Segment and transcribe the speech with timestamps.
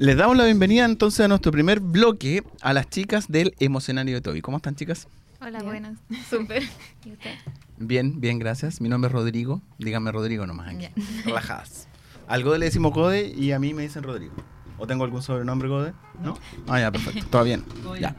[0.00, 4.20] Les damos la bienvenida entonces a nuestro primer bloque a las chicas del emocionario de
[4.20, 4.40] Toby.
[4.42, 5.08] ¿Cómo están chicas?
[5.40, 5.98] Hola, buenas.
[6.30, 6.62] Súper.
[7.04, 7.32] ¿Y usted?
[7.78, 8.80] Bien, bien, gracias.
[8.80, 9.60] Mi nombre es Rodrigo.
[9.78, 10.86] Díganme Rodrigo nomás aquí.
[11.24, 11.88] Relajadas.
[12.28, 14.34] Al Gode le decimos Gode y a mí me dicen Rodrigo.
[14.78, 15.94] ¿O tengo algún sobrenombre Gode?
[16.22, 16.38] ¿No?
[16.68, 17.26] Ah, ya, perfecto.
[17.28, 17.64] Todo bien.
[18.00, 18.14] Ya.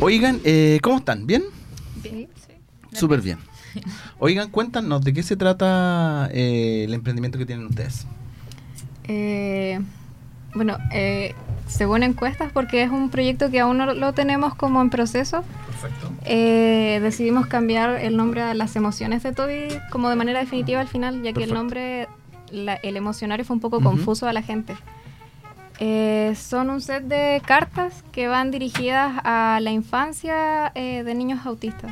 [0.00, 1.24] Oigan, eh, ¿cómo están?
[1.24, 1.44] ¿Bien?
[2.02, 2.98] Bien, sí.
[2.98, 3.38] Súper bien.
[4.18, 8.08] Oigan, cuéntanos de qué se trata eh, el emprendimiento que tienen ustedes.
[9.04, 9.78] Eh,
[10.54, 11.34] bueno, eh,
[11.68, 15.42] según encuestas, porque es un proyecto que aún no lo tenemos como en proceso,
[15.80, 16.10] Perfecto.
[16.24, 20.88] eh, decidimos cambiar el nombre a las emociones de Toby como de manera definitiva al
[20.88, 22.08] final, ya que el nombre,
[22.50, 24.74] la- el emocionario fue un poco confuso a la gente.
[25.78, 31.46] Eh, son un set de cartas que van dirigidas a la infancia eh, de niños
[31.46, 31.90] autistas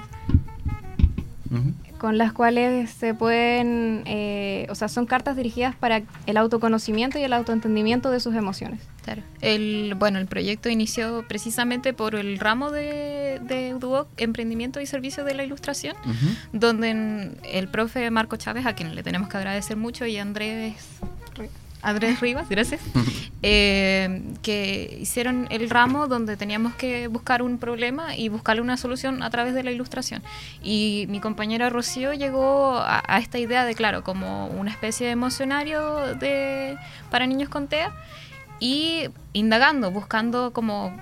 [1.51, 1.73] Ujú.
[1.98, 7.23] Con las cuales se pueden, eh, o sea, son cartas dirigidas para el autoconocimiento y
[7.23, 8.80] el autoentendimiento de sus emociones.
[9.05, 9.23] Claro.
[9.41, 15.24] El, bueno, el proyecto inició precisamente por el ramo de, de UDUOC, Emprendimiento y Servicio
[15.24, 16.29] de la Ilustración, Ujú.
[16.52, 20.74] donde en- el profe Marco Chávez, a quien le tenemos que agradecer mucho, y Andrés,
[21.82, 22.80] Andrés Rivas, gracias,
[23.43, 29.23] eh, que hicieron el ramo donde teníamos que buscar un problema y buscarle una solución
[29.23, 30.23] a través de la ilustración.
[30.62, 35.12] Y mi compañera Rocío llegó a, a esta idea de, claro, como una especie de
[35.12, 36.76] emocionario de,
[37.10, 37.92] para niños con TEA
[38.60, 40.96] y indagando, buscando como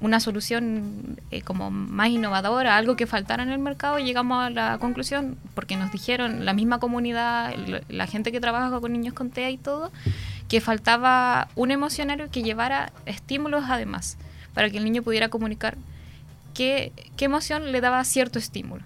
[0.00, 4.78] una solución eh, como más innovadora, algo que faltara en el mercado, llegamos a la
[4.78, 7.54] conclusión, porque nos dijeron la misma comunidad,
[7.88, 9.92] la gente que trabaja con niños con TEA y todo,
[10.48, 14.18] que faltaba un emocionario que llevara estímulos además,
[14.52, 15.76] para que el niño pudiera comunicar
[16.52, 18.82] qué, qué emoción le daba cierto estímulo.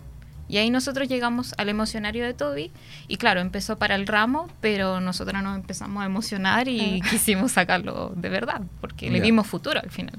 [0.48, 2.72] Y ahí nosotros llegamos al emocionario de Toby
[3.06, 8.12] y claro, empezó para el ramo, pero nosotros nos empezamos a emocionar y quisimos sacarlo
[8.16, 10.18] de verdad, porque le vimos futuro al final.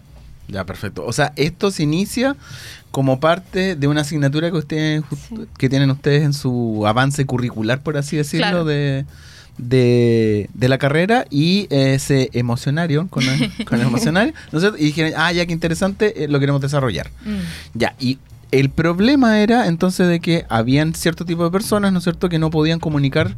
[0.50, 1.05] Ya, perfecto.
[1.05, 2.36] O sea, esto se inicia
[2.92, 5.36] como parte de una asignatura que ustedes Sí.
[5.58, 8.65] que tienen ustedes en su avance curricular, por así decirlo, Claro.
[8.65, 9.05] de,
[9.58, 14.64] de, de la carrera y eh, se emocionaron con el, con el emocionario, ¿no es
[14.64, 14.77] cierto?
[14.80, 17.11] Y dijeron, ah, ya qué interesante, eh, lo queremos desarrollar.
[17.26, 18.17] Mm, Ya, y
[18.52, 22.39] el problema era entonces de que habían cierto tipo de personas, ¿no es cierto?, que
[22.39, 23.36] no podían comunicar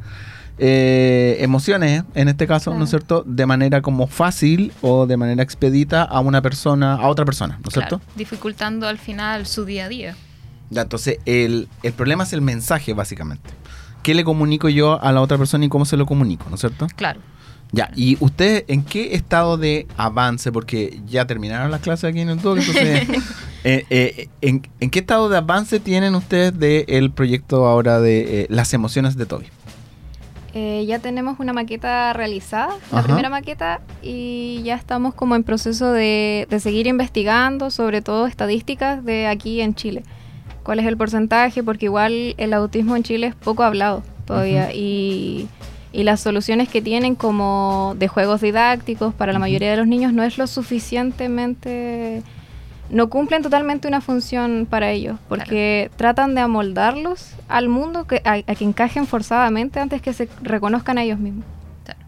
[0.57, 5.44] eh, emociones, en este caso, ¿no es cierto?, de manera como fácil o de manera
[5.44, 8.01] expedita a una persona, a otra persona, ¿no es claro, cierto?
[8.16, 10.16] dificultando al final su día a día.
[10.69, 13.50] Ya, entonces el, el problema es el mensaje, básicamente.
[14.03, 16.62] ¿Qué le comunico yo a la otra persona y cómo se lo comunico, ¿no es
[16.62, 16.88] cierto?
[16.95, 17.19] Claro.
[17.73, 20.51] Ya, ¿y ustedes en qué estado de avance?
[20.51, 23.07] Porque ya terminaron las clases aquí en el TUC, entonces,
[23.63, 28.47] eh, eh, ¿en, en qué estado de avance tienen ustedes del proyecto ahora de eh,
[28.50, 29.45] las emociones de Toby?
[30.53, 35.94] Eh, ya tenemos una maqueta realizada, la primera maqueta, y ya estamos como en proceso
[35.94, 40.03] de, de seguir investigando, sobre todo estadísticas de aquí en Chile.
[40.63, 41.63] ¿Cuál es el porcentaje?
[41.63, 45.47] Porque igual el autismo en Chile es poco hablado todavía y,
[45.94, 50.13] y las soluciones que tienen como de juegos didácticos para la mayoría de los niños
[50.13, 52.23] no es lo suficientemente...
[52.91, 58.34] No cumplen totalmente una función para ellos, porque tratan de amoldarlos al mundo que, a,
[58.34, 61.46] a que encajen forzadamente antes que se reconozcan a ellos mismos.
[61.85, 62.00] claro.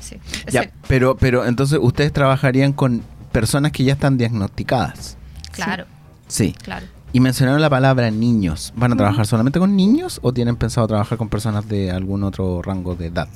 [0.00, 0.16] Sí.
[0.50, 5.16] Ya, pero, pero entonces ustedes trabajarían con personas que ya están diagnosticadas.
[5.52, 5.84] claro,
[6.26, 6.52] Sí.
[6.62, 6.86] claro.
[7.14, 8.72] Y mencionaron la palabra niños.
[8.74, 12.62] ¿Van a trabajar solamente con niños o tienen pensado trabajar con personas de algún otro
[12.62, 13.28] rango de edad?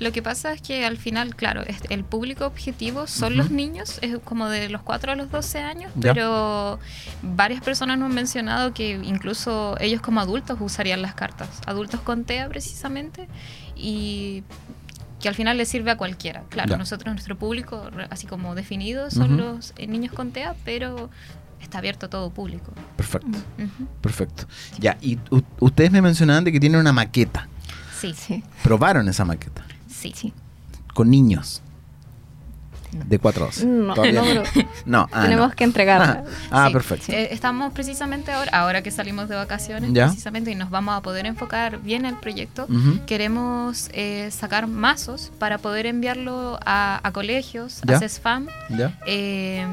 [0.00, 4.16] Lo que pasa es que al final, claro, el público objetivo son los niños, es
[4.24, 6.14] como de los 4 a los 12 años, Ya.
[6.14, 6.78] pero
[7.22, 12.24] varias personas nos han mencionado que incluso ellos como adultos usarían las cartas, adultos con
[12.24, 13.28] TEA precisamente,
[13.76, 14.44] y
[15.20, 16.44] que al final les sirve a cualquiera.
[16.48, 16.76] Claro, Ya.
[16.76, 21.10] nosotros, nuestro público, así como definido, son los eh, niños con TEA, pero
[21.60, 22.72] está abierto a todo público.
[22.96, 23.36] Perfecto.
[24.00, 24.44] Perfecto.
[24.78, 25.18] Ya, y
[25.58, 27.48] ustedes me mencionaban de que tienen una maqueta.
[28.00, 28.44] Sí, Sí.
[28.62, 29.64] Probaron esa maqueta
[29.98, 30.12] sí.
[30.14, 30.32] Sí.
[30.94, 31.62] con niños
[32.90, 33.66] de 4 a 12.
[33.66, 34.22] No, Todavía
[34.86, 35.54] no, ah, tenemos no.
[35.54, 36.24] que entregarla.
[36.50, 36.72] Ah, Sí.
[36.72, 37.12] perfecto.
[37.12, 40.06] Eh, estamos precisamente ahora, ahora que salimos de vacaciones, Ya.
[40.06, 42.66] precisamente, y nos vamos a poder enfocar bien el proyecto.
[43.06, 47.96] Queremos eh, sacar mazos para poder enviarlo a, a colegios, Ya.
[47.96, 48.98] a CESFAM, ¿Ya?
[49.06, 49.66] eh,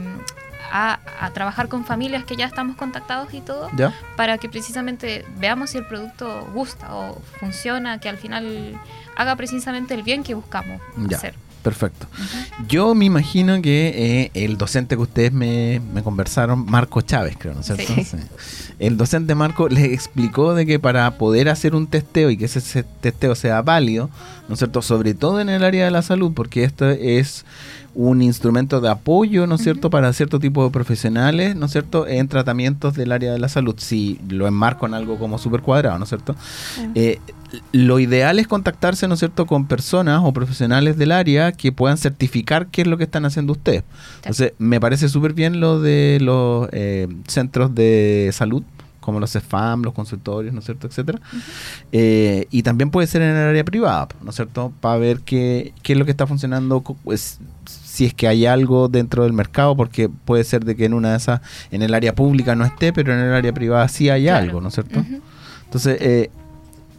[0.72, 3.94] a, a trabajar con familias que ya estamos contactados y todo, ¿Ya?
[4.18, 8.80] para que precisamente veamos si el producto gusta o funciona, que al final
[9.16, 11.18] haga precisamente el bien que buscamos Ya.
[11.18, 11.36] hacer.
[11.66, 12.06] Perfecto.
[12.70, 17.62] Yo me imagino que eh, el docente que ustedes me, conversaron, Marco Chávez, creo, ¿no
[17.62, 17.92] es cierto?
[18.04, 18.18] Sí.
[18.78, 22.84] El docente Marco les explicó de que para poder hacer un testeo y que ese
[22.84, 24.12] testeo sea válido,
[24.48, 24.84] ¿no es cierto?
[24.84, 27.46] Sobre todo en el área de la salud, porque esto es
[27.96, 32.06] un instrumento de apoyo, ¿no es cierto?, para cierto tipo de profesionales, ¿no es cierto?,
[32.08, 35.98] en tratamientos del área de la salud, si lo enmarco en algo como súper cuadrado,
[35.98, 36.36] ¿no es cierto?
[36.94, 37.20] Eh,
[37.72, 41.98] lo ideal es contactarse, ¿no es cierto?, con personas o profesionales del área que puedan
[41.98, 43.84] certificar qué es lo que están haciendo ustedes.
[44.18, 48.64] Entonces, me parece súper bien lo de los eh, centros de salud,
[49.00, 51.20] como los CEFAM, los consultorios, ¿no es cierto?, etcétera.
[51.92, 55.74] Eh, y también puede ser en el área privada, ¿no es cierto?, para ver qué,
[55.84, 59.76] qué es lo que está funcionando, pues, si es que hay algo dentro del mercado,
[59.76, 61.42] porque puede ser de que en una de esas,
[61.72, 64.68] en el área pública no esté, pero en el área privada sí hay algo, ¿no
[64.70, 65.06] es cierto?
[65.66, 66.30] Entonces, eh,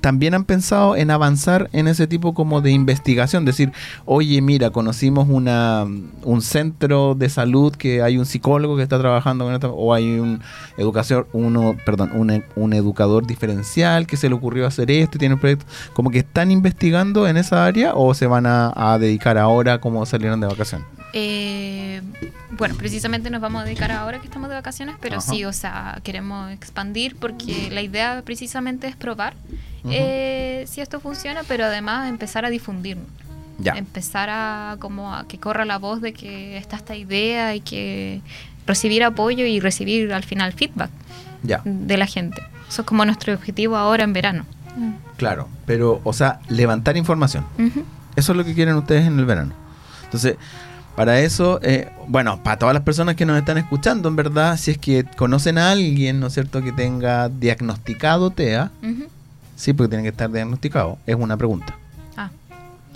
[0.07, 3.73] también han pensado en avanzar en ese tipo como de investigación, decir,
[4.05, 5.85] oye, mira, conocimos una,
[6.23, 10.21] un centro de salud que hay un psicólogo que está trabajando con esto, o hay
[10.21, 10.43] un
[10.79, 15.41] educación, uno, perdón, un, un educador diferencial que se le ocurrió hacer esto tiene un
[15.41, 19.81] proyecto, como que están investigando en esa área o se van a, a dedicar ahora
[19.81, 20.96] como salieron de vacaciones.
[21.19, 22.03] Eh,
[22.51, 25.99] bueno, precisamente nos vamos a dedicar ahora que estamos de vacaciones, pero sí, o sea,
[26.05, 29.33] queremos expandir porque la idea precisamente es probar
[29.89, 32.99] eh, si esto funciona, pero además empezar a difundir.
[33.65, 38.21] Empezar a como a que corra la voz de que está esta idea y que
[38.67, 40.91] recibir apoyo y recibir al final feedback
[41.65, 42.43] de la gente.
[42.69, 44.45] Eso es como nuestro objetivo ahora en verano.
[45.17, 47.47] Claro, pero, o sea, levantar información.
[48.17, 49.55] Eso es lo que quieren ustedes en el verano.
[50.05, 50.37] Entonces,
[50.97, 54.71] para eso, eh, bueno, para todas las personas que nos están escuchando, en verdad, si
[54.71, 58.71] es que conocen a alguien, ¿no es cierto?, que tenga diagnosticado TEA,
[59.57, 61.77] sí, porque tiene que estar diagnosticado, es una pregunta.
[62.17, 62.31] Ah,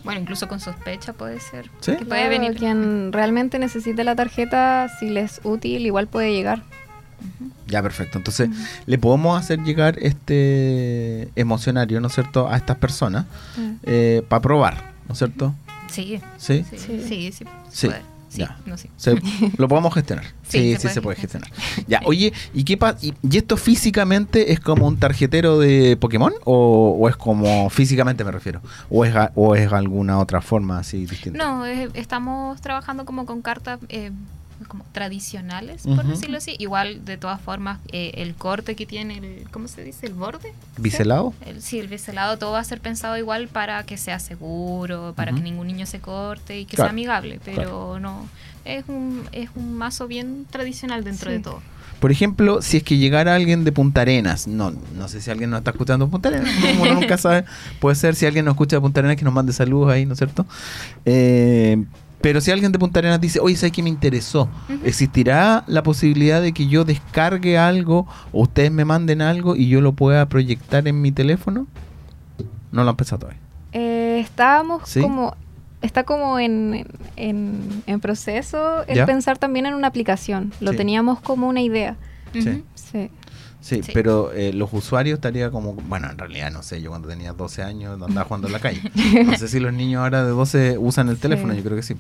[0.03, 1.71] bueno, incluso con sospecha puede ser.
[1.81, 1.93] Sí.
[2.09, 2.57] puede venir.
[2.57, 6.63] Quien realmente necesite la tarjeta, si le es útil, igual puede llegar.
[7.67, 8.17] Ya, perfecto.
[8.17, 8.49] Entonces,
[8.87, 13.27] le podemos hacer llegar este emocionario, ¿no es cierto?, a estas personas
[13.83, 15.55] eh, para probar, ¿no es cierto?
[15.91, 16.21] Sí.
[16.39, 16.65] ¿Sí?
[16.71, 17.33] Sí, sí.
[17.33, 17.91] sí, sí.
[18.31, 18.89] Sí, no, sí.
[19.57, 20.25] lo podemos gestionar.
[20.51, 21.49] Sí, sí, se, puede, gestionar.
[21.87, 22.99] Ya, oye, ¿y qué pasa?
[23.01, 26.33] ¿Y, esto físicamente es como un tarjetero de Pokémon?
[26.43, 28.61] ¿O, es como físicamente me refiero?
[28.91, 31.39] ¿O es, ¿O es alguna otra forma así distinta?
[31.39, 34.11] No, estamos trabajando como con cartas eh,
[34.69, 36.57] como tradicionales, por decirlo así.
[36.59, 40.07] Igual, de todas formas, eh, el corte que tiene, el, ¿cómo se dice?
[40.07, 40.53] ¿El borde?
[40.79, 41.35] ¿Biselado?
[41.59, 41.79] ¿Sí?
[41.79, 45.67] El, biselado, todo va a ser pensado igual para que sea seguro, para que ningún
[45.67, 48.29] niño se corte y que sea amigable, pero no,
[48.65, 51.61] es un, es un mazo bien tradicional dentro de todo.
[52.01, 55.51] Por ejemplo, si es que llegara alguien de Punta Arenas, no, no sé si alguien
[55.51, 57.45] nos está escuchando de Punta Arenas, uno nunca sabe,
[57.79, 60.15] puede ser si alguien nos escucha de Punta Arenas que nos mande saludos ahí, ¿no
[60.15, 60.47] es cierto?
[61.05, 61.85] Eh,
[62.21, 64.49] pero si alguien de Punta Arenas dice, oye, ¿sabes qué me interesó?
[64.85, 69.81] ¿Existirá la posibilidad de que yo descargue algo o ustedes me manden algo y yo
[69.81, 71.67] lo pueda proyectar en mi teléfono?
[72.73, 73.41] No lo han pensado todavía.
[73.73, 75.35] Eh, estábamos como...
[75.83, 76.87] Está como en,
[77.17, 80.53] en, proceso el pensar también en una aplicación.
[80.61, 81.97] Lo teníamos como una idea.
[82.35, 82.63] Sí.
[82.75, 83.11] sí.
[83.61, 87.33] Sí, pero eh, los usuarios estaría como, bueno, en realidad no sé, yo cuando tenía
[87.33, 88.81] 12 años andaba jugando en la calle.
[89.25, 91.97] No sé si los niños ahora de 12 usan el teléfono, yo creo que sí.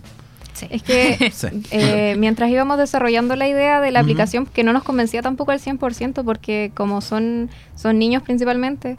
[0.55, 0.67] sí.
[0.71, 1.33] Es que
[1.71, 5.61] eh, mientras íbamos desarrollando la idea de la aplicación, que no nos convencía tampoco al
[5.61, 8.97] 100%, porque como son, son niños principalmente,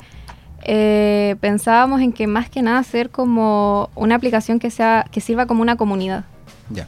[0.63, 5.48] eh, pensábamos en que más que nada hacer como una aplicación que sea que sirva
[5.48, 6.25] como una comunidad.
[6.69, 6.88] Ya.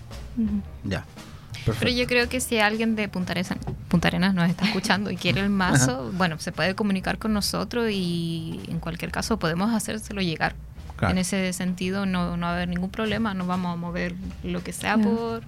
[0.83, 1.05] Ya.
[1.65, 5.17] Pero yo creo que si alguien de Punta Arenas, Punta Arenas nos está escuchando y
[5.17, 10.21] quiere el mazo, bueno, se puede comunicar con nosotros y en cualquier caso podemos hacérselo
[10.21, 10.55] llegar.
[11.01, 14.63] En ese sentido no, no va a haber ningún problema, no vamos a mover lo
[14.63, 15.43] que sea por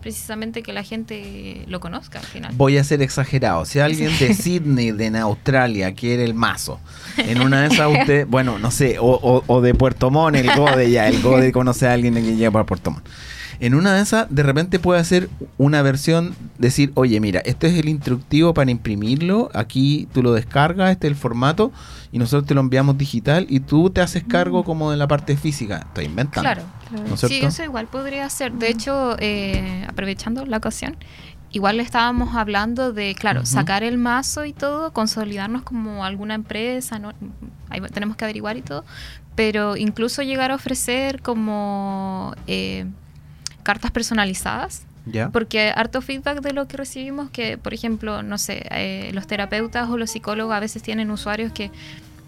[0.00, 2.54] precisamente que la gente lo conozca al final.
[2.56, 6.80] Voy a ser exagerado, si alguien de Sydney, de Australia, quiere el mazo,
[7.18, 10.90] en una de esas usted, bueno, no sé, o, o, de Puerto Montt, el Gode
[10.90, 13.06] ya, el Gode conoce a alguien que llega para Puerto Montt
[13.60, 17.74] en una de esas, de repente puede hacer una versión, decir, oye, mira, este es
[17.78, 21.72] el instructivo para imprimirlo, aquí tú lo descargas, este es el formato,
[22.12, 24.64] y nosotros te lo enviamos digital y tú te haces cargo mm.
[24.64, 25.78] como de la parte física.
[25.86, 26.42] Estoy inventando.
[26.42, 26.62] Claro,
[27.16, 28.52] sí, eso igual podría ser.
[28.52, 30.96] De hecho, eh, aprovechando la ocasión,
[31.50, 36.98] igual le estábamos hablando de, claro, sacar el mazo y todo, consolidarnos como alguna empresa,
[36.98, 37.12] ¿no?
[37.68, 38.84] Ahí tenemos que averiguar y todo,
[39.34, 42.34] pero incluso llegar a ofrecer como...
[42.46, 42.86] Eh,
[43.66, 44.82] cartas personalizadas.
[45.32, 49.88] Porque harto feedback de lo que recibimos, que por ejemplo, no sé, eh, los terapeutas
[49.90, 51.72] o los psicólogos a veces tienen usuarios que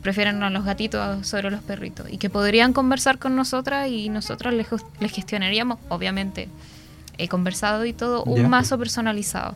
[0.03, 4.53] prefieren a los gatitos sobre los perritos y que podrían conversar con nosotras y nosotros
[4.53, 4.67] les,
[4.99, 6.49] les gestionaríamos, obviamente,
[7.19, 9.55] he conversado y todo, un mazo personalizado.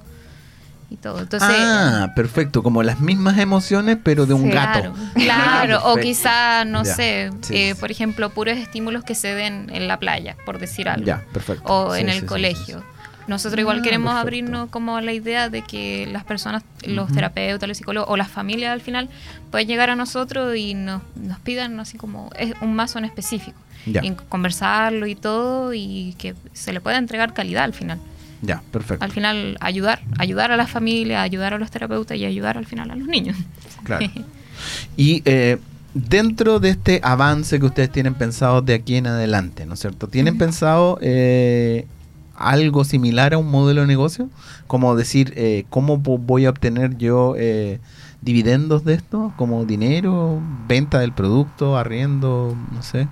[0.93, 1.21] Y todo.
[1.21, 4.93] Entonces, ah, perfecto, como las mismas emociones, pero de un gato.
[5.15, 9.99] Claro, o quizá, no sé, eh, por ejemplo, puros estímulos que se den en la
[9.99, 11.07] playa, por decir algo.
[11.07, 11.65] Ya, perfecto.
[11.65, 12.85] O en el colegio.
[13.27, 17.79] Nosotros igual ah, queremos abrirnos como la idea de que las personas, los terapeutas, los
[17.79, 19.09] psicólogos o las familias al final
[19.51, 23.59] pueden llegar a nosotros y nos, nos pidan así como es un mazo en específico.
[23.87, 27.99] Y conversarlo y todo y que se le pueda entregar calidad al final.
[28.43, 29.05] Ya, perfecto.
[29.05, 32.91] Al final ayudar, ayudar a la familia, ayudar a los terapeutas y ayudar al final
[32.91, 33.37] a los niños.
[33.85, 34.07] Claro.
[34.97, 35.59] y eh,
[35.95, 40.09] dentro de este avance que ustedes tienen pensado de aquí en adelante, ¿no es cierto?
[40.09, 41.87] ¿Tienen pensado eh,
[42.35, 44.29] algo similar a un modelo de negocio?
[44.67, 47.79] Como decir, eh, ¿cómo voy a obtener yo eh,
[48.23, 49.33] dividendos de esto?
[49.37, 53.07] ¿Como dinero, venta del producto, arriendo, no sé?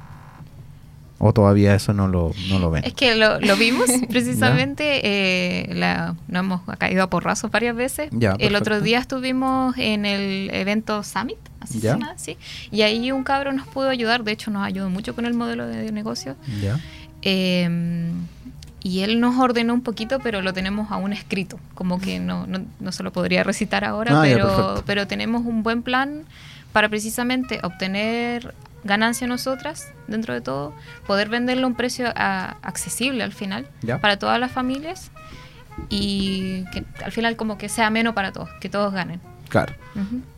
[1.23, 2.83] ¿O todavía eso no lo, no lo ven?
[2.83, 8.09] Es que lo, vimos precisamente, eh, la, nos hemos caído a porrazos varias veces.
[8.39, 12.39] el otro día estuvimos en el evento Summit, así
[12.71, 15.67] y ahí un cabro nos pudo ayudar, de hecho nos ayudó mucho con el modelo
[15.67, 16.37] de negocio.
[16.63, 16.81] Ya.
[17.21, 17.69] Eh,
[18.83, 22.65] y él nos ordenó un poquito, pero lo tenemos aún escrito, como que no, no,
[22.79, 26.25] no se lo podría recitar ahora, ah, pero, pero tenemos un buen plan
[26.73, 30.75] para precisamente obtener ganancia nosotras, dentro de todo,
[31.07, 33.67] poder venderlo a un precio accesible al final,
[34.01, 35.11] para todas las familias,
[35.89, 39.21] y que al final como que sea menos para todos, que todos ganen.
[39.49, 39.75] Claro,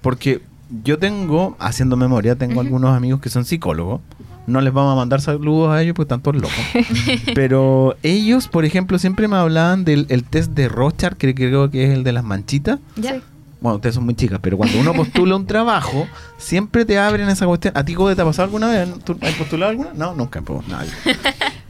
[0.01, 0.43] porque
[0.83, 4.01] yo tengo, haciendo memoria, tengo algunos amigos que son psicólogos,
[4.47, 6.55] no les vamos a mandar saludos a ellos porque están todos locos.
[7.35, 11.91] Pero ellos, por ejemplo, siempre me hablaban del test de Rochard, que creo que es
[11.91, 12.81] el de las manchitas.
[12.97, 13.21] Ya.
[13.63, 17.47] Bueno, ustedes son muy chicas, pero cuando uno postula un trabajo, siempre te abren esa
[17.47, 17.73] cuestión.
[17.77, 18.89] ¿A ti, Gode, te ha pasado alguna vez?
[19.21, 19.91] ¿Has postulado alguna?
[19.95, 20.43] No, nunca.
[20.43, 20.91] Pues, nadie.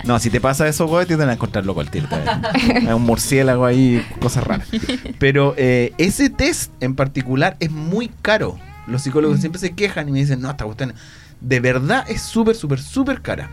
[0.04, 2.08] No, si te pasa eso, Gode, te van a encontrar loco al tiro.
[2.11, 4.66] Hay un murciélago ahí, cosas raras.
[5.20, 8.58] Pero eh, ese test en particular es muy caro.
[8.88, 10.94] Los psicólogos siempre se quejan y me dicen, no, esta cuestión
[11.40, 13.49] de verdad es súper, súper, súper cara.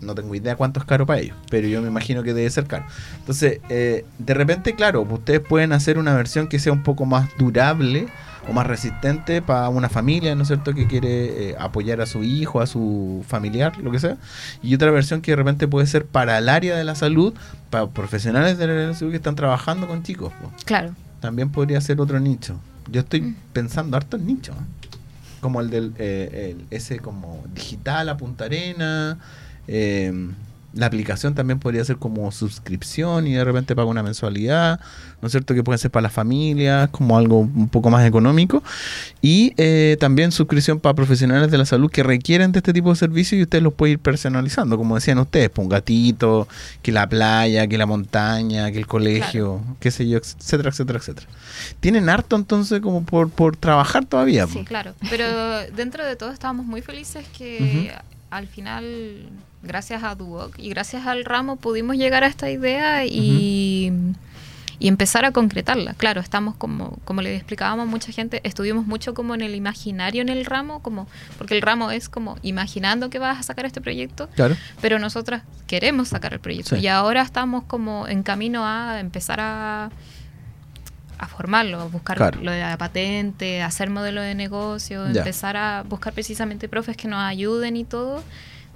[0.00, 2.66] No tengo idea cuánto es caro para ellos, pero yo me imagino que debe ser
[2.66, 2.84] caro.
[3.18, 7.28] Entonces, eh, de repente, claro, ustedes pueden hacer una versión que sea un poco más
[7.38, 8.06] durable
[8.48, 12.22] o más resistente para una familia, ¿no es cierto?, que quiere eh, apoyar a su
[12.22, 14.16] hijo, a su familiar, lo que sea.
[14.62, 17.34] Y otra versión que de repente puede ser para el área de la salud,
[17.70, 20.32] para profesionales de la salud que están trabajando con chicos.
[20.64, 20.94] Claro.
[21.20, 22.60] También podría ser otro nicho.
[22.90, 23.36] Yo estoy mm.
[23.52, 24.52] pensando harto en nicho.
[24.52, 24.86] ¿eh?
[25.40, 29.18] como el del eh, ese como digital a Punta Arena.
[29.68, 30.12] Eh,
[30.76, 34.78] la aplicación también podría ser como suscripción y de repente paga una mensualidad,
[35.22, 35.54] ¿no es cierto?
[35.54, 38.62] Que puede ser para las familias, como algo un poco más económico.
[39.22, 42.96] Y eh, también suscripción para profesionales de la salud que requieren de este tipo de
[42.96, 46.46] servicios y usted los puede ir personalizando, como decían ustedes, pues un gatito,
[46.82, 51.26] que la playa, que la montaña, que el colegio, qué sé yo, etcétera, etcétera, etcétera.
[51.80, 54.46] Tienen harto entonces como por, por trabajar todavía.
[54.46, 54.92] Sí, claro.
[55.08, 55.26] Pero
[55.74, 57.94] dentro de todo estábamos muy felices que
[58.28, 59.30] al final
[59.66, 63.92] gracias a Duoc y gracias al ramo pudimos llegar a esta idea y,
[64.78, 65.94] empezar a concretarla.
[65.94, 70.22] Claro, estamos como, como le explicábamos a mucha gente, estuvimos mucho como en el imaginario
[70.22, 71.08] en el ramo, como
[71.38, 74.28] porque el ramo es como imaginando que vas a sacar este proyecto,
[74.80, 79.90] pero nosotras queremos sacar el proyecto y ahora estamos como en camino a empezar a
[81.18, 86.12] a formarlo, a buscar lo de la patente, hacer modelo de negocio, empezar a buscar
[86.12, 88.22] precisamente profes que nos ayuden y todo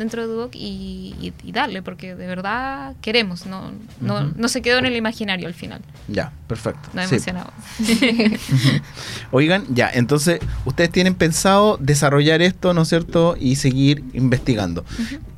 [0.01, 4.87] dentro de Duoc y, darle, porque de verdad queremos, no, no, no se quedó en
[4.87, 5.81] el imaginario al final.
[6.09, 6.89] Ya, perfecto.
[6.93, 7.53] No emocionado.
[9.31, 13.37] Oigan, ya, entonces ustedes tienen pensado desarrollar esto, ¿no es cierto?
[13.39, 14.85] Y seguir investigando.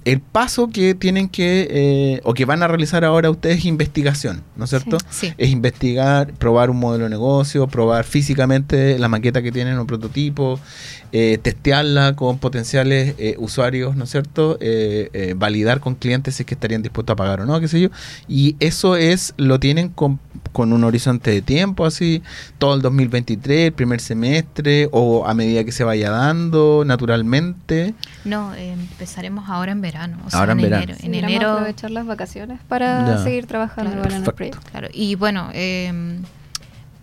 [0.05, 4.43] El paso que tienen que, eh, o que van a realizar ahora ustedes es investigación,
[4.57, 4.99] ¿no es cierto?
[5.11, 9.87] Sí, Es investigar, probar un modelo de negocio, probar físicamente la maqueta que tienen o
[9.87, 10.59] prototipo,
[11.15, 14.57] eh, testearla con potenciales eh, usuarios, ¿no es cierto?
[14.61, 17.83] Eh, validar con clientes si es que estarían dispuestos a pagar o no, qué sé
[17.83, 17.91] yo.
[18.29, 20.21] Y eso es, lo tienen con,
[20.53, 22.23] con, un horizonte de tiempo, así,
[22.57, 27.95] todo el 2023, el primer semestre, o a medida que se vaya dando naturalmente.
[28.25, 29.92] No, empezaremos ahora en verano.
[30.33, 30.83] Ahora en, verano.
[30.85, 30.99] Enero.
[31.03, 31.51] en enero.
[31.53, 34.61] aprovechar las vacaciones para seguir trabajando en el proyecto.
[34.71, 36.21] Claro, y bueno, eh,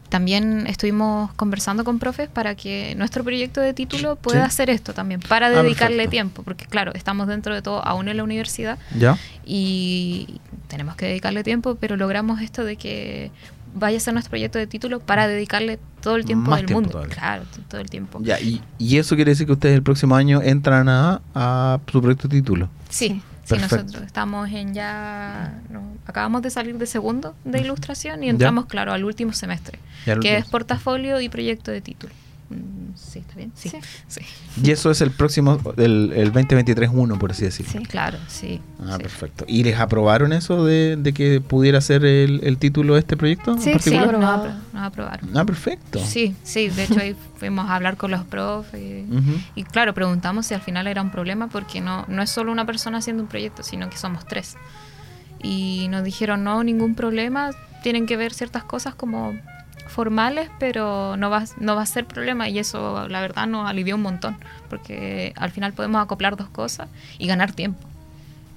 [0.10, 5.22] también estuvimos conversando con profes para que nuestro proyecto de título pueda hacer esto también,
[5.22, 9.18] para ah, dedicarle tiempo, porque claro, estamos dentro de todo aún en la universidad ¿Ya?
[9.46, 13.32] y tenemos que dedicarle tiempo, pero logramos esto de que
[13.74, 16.82] vaya a ser nuestro proyecto de título para dedicarle todo el tiempo Más del tiempo
[16.82, 16.92] mundo.
[16.92, 17.16] todavía.
[17.16, 18.20] Claro, todo el tiempo.
[18.24, 22.02] Ya, y, y eso quiere decir que ustedes el próximo año entran a, a su
[22.02, 22.70] proyecto de título.
[22.90, 25.54] Sí, sí, nosotros estamos en ya.
[25.70, 28.32] no, acabamos de salir de segundo de ilustración y Ya.
[28.32, 29.80] entramos, claro, al último semestre,
[30.22, 32.14] que es portafolio y proyecto de título.
[32.50, 33.52] Mm, Sí, está bien.
[33.56, 33.78] Sí, Sí.
[34.08, 34.22] sí,
[34.64, 37.72] Y eso es el próximo, el, el 2023-1, por así decirlo.
[37.72, 37.86] Sí.
[37.86, 38.60] claro, sí.
[38.84, 39.04] Ah, sí.
[39.04, 39.46] perfecto.
[39.48, 43.52] ¿Y les aprobaron eso de, de que pudiera ser el, el título de este proyecto?
[43.52, 44.04] en Sí, sí, nos,
[44.74, 45.38] aprobaron.
[45.38, 46.00] Ah, perfecto.
[46.00, 49.08] Sí, sí, de hecho ahí fuimos a hablar con los profes.
[49.10, 49.40] Ujú.
[49.56, 52.66] Y claro, preguntamos si al final era un problema porque no, no es solo una
[52.66, 54.56] persona haciendo un proyecto, sino que somos tres.
[55.42, 57.52] Y nos dijeron, no, ningún problema,
[57.84, 59.34] tienen que ver ciertas cosas como
[59.90, 63.96] formales, pero no va, no va a ser problema y eso la verdad nos alivió
[63.96, 64.38] un montón,
[64.70, 67.80] porque al final podemos acoplar dos cosas y ganar tiempo.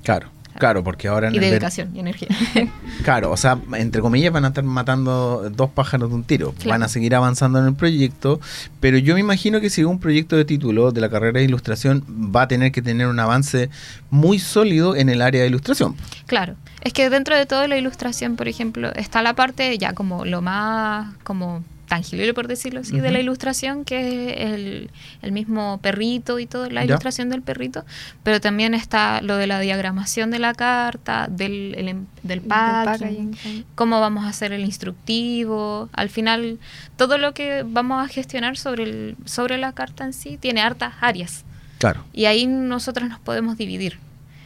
[0.03, 2.29] Claro, claro, porque ahora en y el ver- dedicación y energía.
[3.05, 6.53] Claro, o sea, entre comillas van a estar matando dos pájaros de un tiro.
[6.53, 6.71] Claro.
[6.71, 8.41] Van a seguir avanzando en el proyecto,
[8.81, 12.05] pero yo me imagino que si un proyecto de título de la carrera de ilustración
[12.35, 13.71] va a tener que tener un avance
[14.11, 15.97] muy sólido en el área de ilustración.
[16.27, 20.25] Claro, es que dentro de todo la ilustración, por ejemplo, está la parte ya como
[20.25, 21.65] lo más como
[21.97, 26.71] tangible, por decirlo así, de la ilustración, que es el, el mismo perrito y todo,
[26.71, 26.87] la Ya.
[26.87, 27.85] ilustración del perrito,
[28.23, 33.33] pero también está lo de la diagramación de la carta, del, el em- del packing,
[33.33, 33.65] packaging.
[33.75, 36.59] cómo vamos a hacer el instructivo, al final
[36.97, 40.95] todo lo que vamos a gestionar sobre, el, sobre la carta en sí tiene hartas
[41.01, 41.45] áreas.
[41.79, 42.05] Claro.
[42.13, 43.99] Y ahí nosotros nos podemos dividir.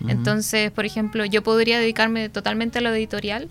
[0.08, 3.48] Entonces, por ejemplo, yo podría dedicarme totalmente a lo editorial.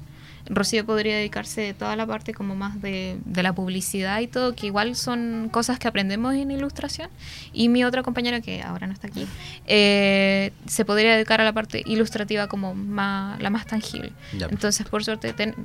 [0.47, 4.53] Rocío podría dedicarse a toda la parte como más de, de la publicidad y todo,
[4.53, 7.09] que igual son cosas que aprendemos en ilustración.
[7.51, 9.25] Y mi otra compañera, que ahora no está aquí,
[9.65, 14.11] eh, se podría dedicar a la parte ilustrativa como más, la más tangible.
[14.37, 14.47] Ya.
[14.51, 15.55] Entonces, por suerte, ten-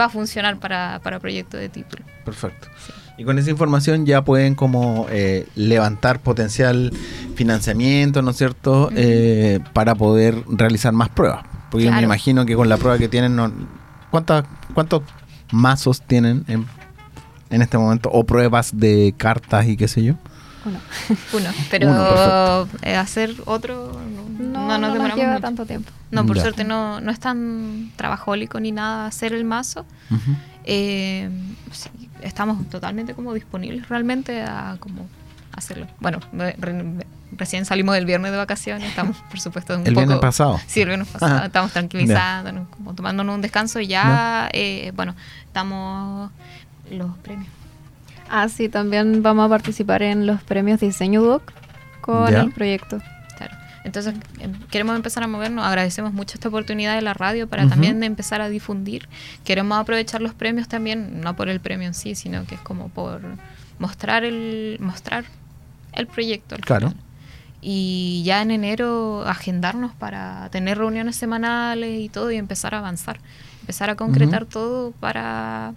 [0.00, 2.02] va a funcionar para, para proyecto de título.
[2.24, 2.68] Perfecto.
[3.16, 6.92] Y con esa información ya pueden como eh, levantar potencial
[7.36, 8.90] financiamiento, ¿no es cierto?.
[8.96, 11.44] Eh, para poder realizar más pruebas.
[11.70, 13.52] Porque yo me imagino que con la prueba que tienen, no,
[14.14, 14.44] ¿cuántas,
[14.74, 15.02] ¿cuántos
[15.50, 16.64] mazos tienen en,
[17.50, 18.10] en este momento?
[18.12, 20.14] O pruebas de cartas y qué sé yo.
[20.64, 20.78] Uno.
[21.32, 23.90] Uno, pero Uno, eh, hacer otro
[24.38, 25.40] no, No, no no, nos lleva mucho.
[25.42, 25.90] tanto tiempo.
[26.12, 26.42] No, por Ya.
[26.42, 29.84] suerte no, no es tan trabajólico ni nada hacer el mazo.
[30.62, 31.28] Eh,
[31.72, 31.90] sí,
[32.22, 35.06] estamos totalmente como disponibles realmente a como
[35.56, 35.86] hacerlo.
[36.00, 40.06] Bueno, re- re- recién salimos del viernes de vacaciones, estamos por supuesto un El poco...
[40.06, 40.60] viernes pasado.
[40.66, 41.36] Sí, el viernes pasado.
[41.36, 41.46] Ajá.
[41.46, 45.14] Estamos tranquilizándonos, como tomándonos un descanso y ya, eh, bueno,
[45.46, 46.30] estamos
[46.90, 47.48] los premios.
[48.30, 51.52] Ah, sí, también vamos a participar en los premios Diseño Doc
[52.00, 52.40] con Ya.
[52.40, 53.00] el proyecto.
[53.36, 53.54] Claro.
[53.84, 55.64] Entonces, em, queremos empezar a movernos.
[55.64, 59.08] Agradecemos mucho esta oportunidad de la radio para también empezar a difundir.
[59.44, 62.88] Queremos aprovechar los premios también, no por el premio en sí, sino que es como
[62.88, 63.20] por
[63.78, 65.24] mostrar el mostrar
[65.96, 66.54] el proyecto.
[66.54, 66.88] al Claro.
[66.90, 67.04] final.
[67.66, 73.18] Y ya en enero agendarnos para tener reuniones semanales y todo y empezar a avanzar.
[73.62, 75.72] Empezar a concretar todo para,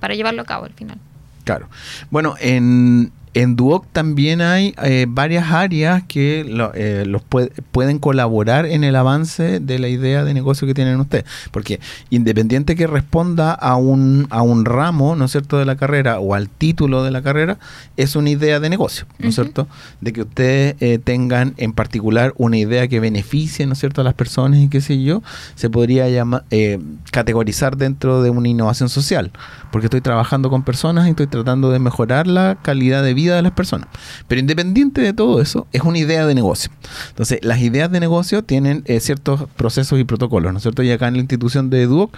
[0.00, 0.96] para llevarlo a cabo al final.
[1.44, 1.68] Claro.
[2.10, 7.98] Bueno, en, en Duoc también hay eh, varias áreas que lo- eh, los pue- pueden
[7.98, 11.24] colaborar en el avance de la idea de negocio que tienen ustedes.
[11.50, 11.78] Porque
[12.10, 16.34] independiente que responda a un, a un ramo, ¿no es cierto?, de la carrera o
[16.34, 17.58] al título de la carrera,
[17.98, 19.68] es una idea de negocio, ¿no es cierto?
[20.00, 24.04] De que ustedes eh, tengan en particular una idea que beneficie, ¿no es cierto?, a
[24.04, 25.22] las personas y qué sé yo,
[25.56, 26.78] se podría llamar, eh,
[27.12, 29.30] categorizar dentro de una innovación social.
[29.70, 33.42] Porque estoy trabajando con personas y estoy tratando de mejorar la calidad de vida de
[33.42, 33.88] las personas.
[34.28, 36.70] Pero independiente de todo eso, es una idea de negocio.
[37.10, 40.82] Entonces, las ideas de negocio tienen eh, ciertos procesos y protocolos, ¿no es cierto?
[40.82, 42.14] Y acá en la institución de Duoc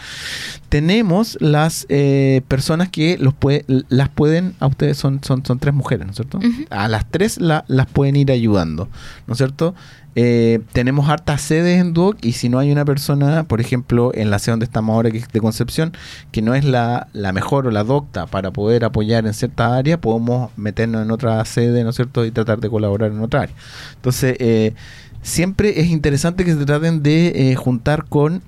[0.69, 5.75] tenemos las eh, personas que los puede, las pueden, a ustedes son, son, son tres
[5.75, 6.39] mujeres, ¿no es cierto?
[6.71, 8.89] A las tres la- las pueden ir ayudando,
[9.27, 9.75] ¿no es cierto?
[10.21, 14.33] Eh, tenemos hartas sedes en Duoc y si no hay una persona, por ejemplo, en
[14.33, 15.93] la sede donde estamos ahora, que es de Concepción,
[16.33, 20.01] que no es la, la mejor o la docta para poder apoyar en cierta área,
[20.01, 22.25] podemos meternos en otra sede, ¿no es cierto?
[22.25, 23.55] Y tratar de colaborar en otra área.
[23.95, 24.75] Entonces, eh,
[25.23, 28.43] siempre es interesante que se traten de eh, juntar con...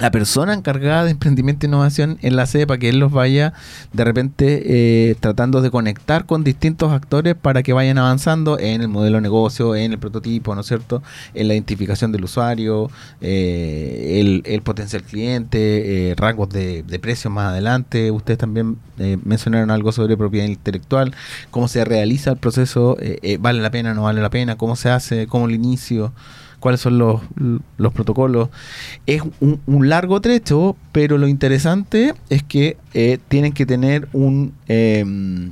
[0.00, 3.52] la persona encargada de emprendimiento e innovación en la sede para que él los vaya
[3.92, 8.88] de repente eh, tratando de conectar con distintos actores para que vayan avanzando en el
[8.88, 11.02] modelo de negocio, en el prototipo, ¿no es cierto?
[11.34, 17.32] En la identificación del usuario, eh, el, el potencial cliente, eh, rangos de, de precios
[17.32, 18.10] más adelante.
[18.10, 21.14] Ustedes también eh, mencionaron algo sobre propiedad intelectual,
[21.50, 24.76] cómo se realiza el proceso, eh, eh, vale la pena, no vale la pena, cómo
[24.76, 26.12] se hace, cómo el inicio
[26.60, 27.20] cuáles son los,
[27.76, 28.50] los protocolos.
[29.06, 34.52] Es un, largo trecho, pero lo interesante es que eh, tienen que tener un...
[34.68, 35.50] Em,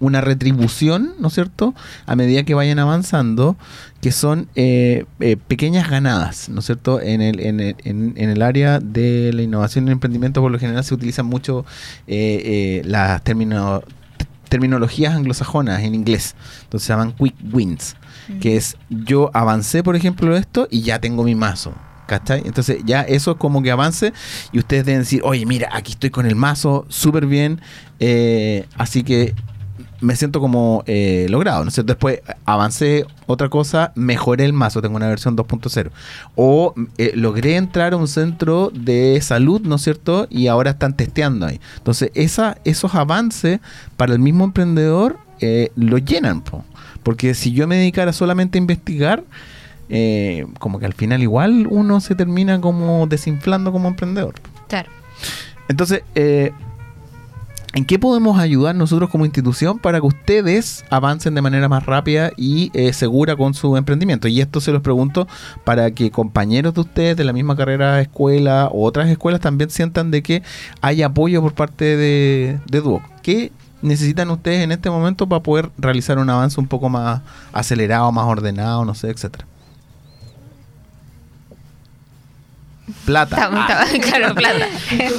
[0.00, 1.74] una retribución, ¿no es cierto?,
[2.06, 3.56] a medida que vayan avanzando,
[4.00, 8.42] que son eh, eh, pequeñas ganadas, ¿no es cierto?, en el, en, el, en, el
[8.42, 11.64] área de la innovación y el emprendimiento, por lo general se utilizan mucho
[12.06, 17.96] eh, las terminologías anglosajonas en inglés, entonces se llaman quick wins,
[18.40, 21.74] que es yo avancé, por ejemplo, esto y ya tengo mi mazo.
[22.06, 22.42] ¿Cachai?
[22.44, 24.12] Entonces ya eso es como que avance
[24.52, 27.62] y ustedes deben decir, oye, mira, aquí estoy con el mazo, súper bien,
[28.76, 29.34] así que
[30.04, 31.92] me siento como eh, logrado, ¿no es cierto?
[31.92, 35.90] Después avancé otra cosa, mejoré el mazo, tengo una versión 2.0.
[36.36, 40.26] O eh, logré entrar a un centro de salud, ¿no es cierto?
[40.30, 41.60] Y ahora están testeando ahí.
[41.78, 43.60] Entonces, esa, esos avances
[43.96, 46.42] para el mismo emprendedor eh, lo llenan,
[47.04, 49.22] porque si yo me dedicara solamente a investigar,
[49.88, 54.34] eh, como que al final igual uno se termina como desinflando como emprendedor.
[54.66, 54.90] Claro.
[55.68, 56.50] Entonces, eh,
[57.74, 62.30] ¿En qué podemos ayudar nosotros como institución para que ustedes avancen de manera más rápida
[62.36, 64.28] y eh, segura con su emprendimiento?
[64.28, 65.26] Y esto se los pregunto
[65.64, 70.12] para que compañeros de ustedes de la misma carrera, escuela o otras escuelas también sientan
[70.12, 70.44] de que
[70.82, 73.02] hay apoyo por parte de, de Duoc.
[73.22, 73.50] ¿Qué
[73.84, 77.20] necesitan ustedes en este momento para poder realizar un avance un poco más
[77.52, 79.46] acelerado, más ordenado, no sé, etcétera?
[83.04, 83.50] Plata.
[84.02, 84.66] claro, plata.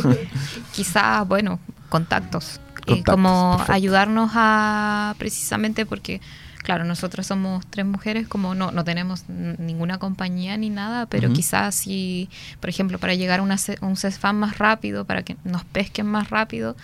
[0.73, 2.59] Quizás, bueno, contactos.
[2.87, 6.21] Eh, como ayudarnos a precisamente porque
[6.65, 11.75] claro, nosotros somos tres mujeres, como no, no tenemos ninguna compañía ni nada, pero quizás
[11.75, 12.27] si,
[12.59, 16.31] por ejemplo, para llegar a, una, un CESFAM más rápido, para que nos pesquen más
[16.31, 16.75] rápido,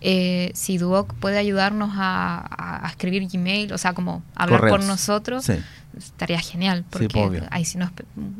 [0.00, 5.50] eh, si Duoc puede ayudarnos a, escribir Gmail, o sea, como hablar por nosotros,
[5.96, 7.90] estaría genial, porque ahí sí nos,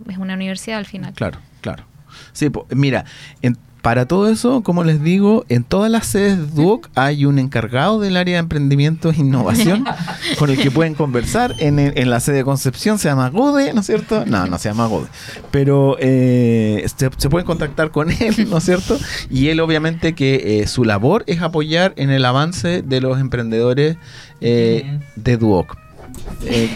[0.08, 1.12] es una universidad al final.
[1.12, 1.84] Claro, claro.
[2.32, 3.04] Sí, mira,
[3.42, 7.38] en, para todo eso, como les digo, en todas las sedes de Duoc hay un
[7.38, 9.84] encargado del área de emprendimiento e innovación
[10.40, 11.54] con el que pueden conversar.
[11.60, 14.26] En, la sede de Concepción se llama Gode, ¿no es cierto?
[14.26, 15.06] No, no se llama Gode.
[15.52, 18.98] Pero eh, se, pueden contactar con él, ¿no es cierto?
[19.30, 23.98] Y él obviamente que eh, su labor es apoyar en el avance de los emprendedores
[24.40, 25.78] eh, de Duoc.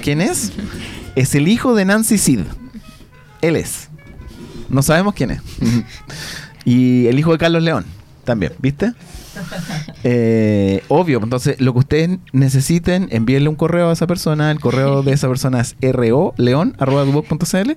[0.05, 0.53] ¿Quién es?
[1.17, 2.43] Es el hijo de Nancy Sid.
[3.43, 3.89] Él es.
[4.69, 5.41] No sabemos quién es.
[6.65, 7.85] Y el hijo de Carlos León
[8.25, 8.93] también, ¿viste?
[10.03, 14.51] Eh, obvio, entonces lo que ustedes necesiten, envíenle un correo a esa persona.
[14.51, 17.71] El correo de esa persona es roleon.cl.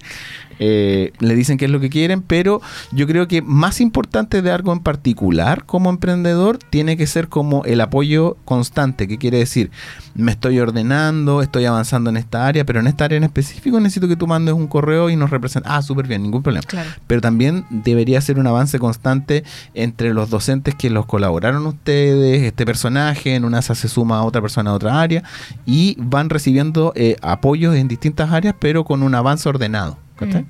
[0.59, 2.61] Eh, le dicen qué es lo que quieren, pero
[2.91, 7.65] yo creo que más importante de algo en particular como emprendedor tiene que ser como
[7.65, 9.71] el apoyo constante, que quiere decir,
[10.15, 14.07] me estoy ordenando, estoy avanzando en esta área, pero en esta área en específico necesito
[14.07, 15.71] que tú mandes un correo y nos representes.
[15.71, 16.65] Ah, súper bien, ningún problema.
[17.07, 21.05] Pero también debería ser un avance constante entre los docentes que los
[21.51, 25.23] ustedes, este personaje, en una se suma a otra persona a otra área
[25.65, 29.97] y van recibiendo eh, apoyos en distintas áreas, pero con un avance ordenado.
[30.19, 30.45] Mm.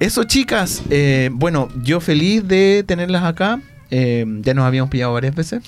[0.00, 0.82] Eso, chicas.
[0.90, 3.60] Eh, bueno, yo feliz de tenerlas acá.
[3.90, 5.62] Eh, ya nos habíamos pillado varias veces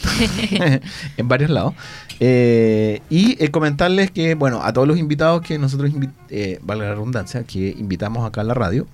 [1.17, 1.75] en varios lados.
[2.21, 5.93] Eh, y comentarles que, bueno, a todos los invitados que nosotros,
[6.63, 8.87] valga la redundancia, que invitamos acá a la radio,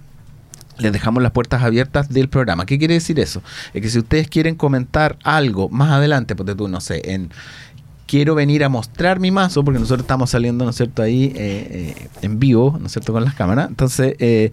[0.81, 2.67] les dejamos las puertas abiertas del programa.
[2.67, 3.43] ¿Qué quiere decir eso?
[3.75, 7.31] Es que si ustedes quieren comentar algo más adelante, porque tú, no sé, en
[8.11, 11.95] quiero venir a mostrar mi mazo, porque nosotros estamos saliendo, ¿no es cierto?, ahí eh,
[11.97, 13.69] eh, en vivo, ¿no es cierto?, con las cámaras.
[13.69, 14.53] Entonces, eh,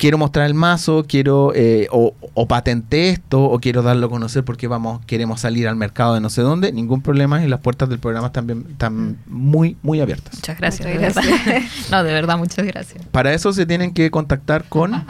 [0.00, 1.52] quiero mostrar el mazo, quiero,
[1.90, 6.14] o, o patenté esto, o quiero darlo a conocer porque vamos, queremos salir al mercado
[6.14, 10.00] de no sé dónde, ningún problema y las puertas del programa están, están muy, muy
[10.00, 10.34] abiertas.
[10.36, 11.16] Muchas gracias.
[11.90, 13.04] no, de verdad, muchas gracias.
[13.12, 15.04] Para eso se tienen que contactar con...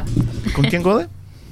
[0.54, 1.06] ¿Con quién, Gode?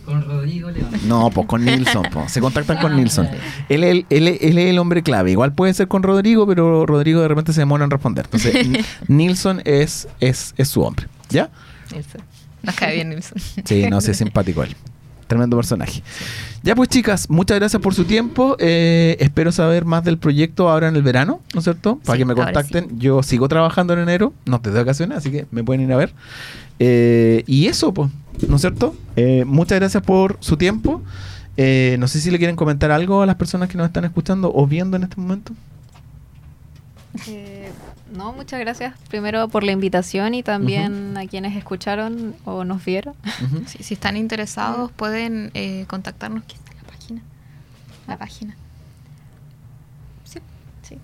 [0.05, 0.89] Con Rodrigo León.
[1.07, 2.07] No, pues con Nilsson.
[2.27, 3.29] Se contactan con Nilsson.
[3.69, 5.31] Él, él, es el hombre clave.
[5.31, 8.25] Igual puede ser con Rodrigo, pero Rodrigo de repente se demora en responder.
[8.25, 8.67] Entonces,
[9.07, 11.07] Nilsson es, es, es su hombre.
[11.29, 11.51] ¿Ya?
[11.95, 12.19] Eso.
[12.63, 13.39] Nos cae bien Nilsson.
[13.65, 14.75] Sí, no sé, es simpático él.
[15.27, 16.03] Tremendo personaje.
[16.63, 18.57] Ya pues chicas, muchas gracias por su tiempo.
[18.59, 22.01] Eh, espero saber más del proyecto ahora en el verano, ¿no es cierto?
[22.05, 22.99] Para que me contacten.
[22.99, 25.97] Yo sigo trabajando en enero, no te doy vacaciones, así que me pueden ir a
[25.97, 26.15] ver.
[26.79, 28.11] Eh, y eso, pues,
[28.49, 28.97] ¿no es cierto?
[29.17, 31.03] Eh, muchas gracias por su tiempo.
[31.59, 34.53] Eh, no sé si le quieren comentar algo a las personas que nos están escuchando
[34.55, 35.53] o viendo en este momento.
[38.13, 43.15] No, muchas gracias primero por la invitación y también a quienes escucharon o nos vieron.
[43.67, 45.53] si están interesados pueden
[45.87, 46.45] contactarnos.
[46.45, 47.23] ¿Qué está la página?
[48.07, 48.57] La página.
[50.25, 50.41] Sí,
[50.83, 50.99] sí.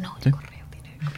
[0.00, 0.54] No, el correo.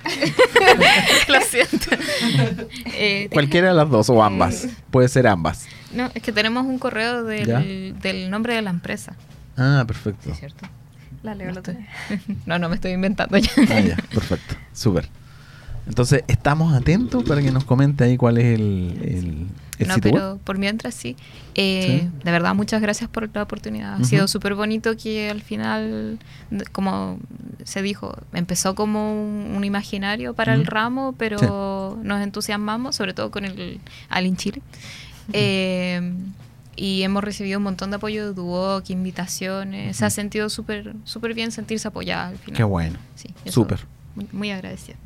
[1.29, 1.87] Lo siento.
[2.99, 4.65] Eh, Cualquiera de las dos o ambas.
[4.65, 5.67] Eh, Puede ser ambas.
[5.93, 9.15] No, es que tenemos un correo del, nombre de la empresa.
[9.57, 10.31] Ah, perfecto.
[10.31, 10.67] Sí, cierto.
[11.23, 11.61] La leo no,
[12.47, 13.51] no, no me estoy inventando ya.
[13.69, 14.55] Ah, ya, perfecto.
[14.73, 15.09] Súper.
[15.87, 19.47] Entonces, estamos atentos para que nos comente ahí cuál es el,
[19.85, 21.17] no, pero por mientras sí.
[21.55, 23.95] Eh, de verdad, muchas gracias por la oportunidad.
[24.01, 26.19] Ha sido súper bonito que al final,
[26.73, 27.19] como
[27.65, 33.45] se dijo, empezó como un, imaginario para el ramo, pero nos entusiasmamos, sobre todo con
[33.45, 34.63] el Alin Chile.
[35.33, 36.13] Eh,
[36.77, 39.97] y hemos recibido un montón de apoyo de Duoc, invitaciones.
[39.97, 42.57] Se ha sentido súper súper bien sentirse apoyada al final.
[42.57, 42.99] Qué bueno.
[43.15, 43.81] Sí, súper.
[44.15, 44.97] Muy, muy agradecida.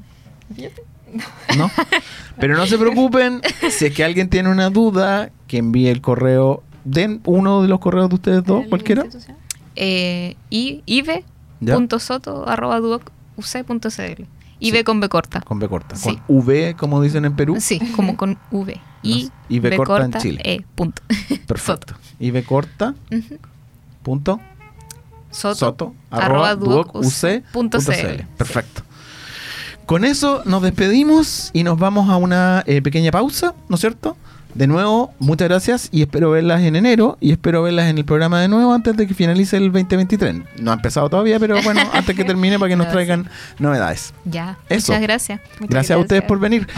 [1.56, 1.70] ¿No?
[2.38, 6.62] Pero no se preocupen, si es que alguien tiene una duda, que envíe el correo,
[6.84, 9.04] den uno de los correos de ustedes dos, cualquiera.
[9.76, 11.20] Eh, ive.soto.uc.cl
[14.60, 15.40] IB con B corta.
[15.40, 15.96] Con B corta.
[16.02, 17.56] Con V, como dicen en Perú.
[17.58, 18.80] Sí, como con V.
[19.02, 20.42] Y, B, corta, en Chile.
[20.44, 21.00] E, punto.
[21.46, 21.94] Perfecto.
[22.18, 22.94] IB corta.
[24.02, 24.38] Punto.
[25.30, 25.94] Soto.
[26.10, 26.54] arroba,
[28.36, 28.82] Perfecto.
[29.90, 34.16] Con eso nos despedimos y nos vamos a una eh, pequeña pausa, ¿no es cierto?
[34.54, 38.40] De nuevo, muchas gracias y espero verlas en enero y espero verlas en el programa
[38.40, 40.42] de nuevo antes de que finalice el 2023.
[40.60, 44.14] No ha empezado todavía, pero bueno, antes que termine para que nos traigan novedades.
[44.26, 44.58] Ya.
[44.68, 44.92] Eso.
[44.92, 45.40] Muchas gracias.
[45.58, 46.68] gracias, a ustedes por venir.